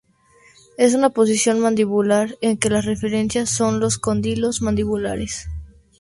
[0.79, 5.47] Es una posición mandibular, en que las referencias son los cóndilos mandibulares.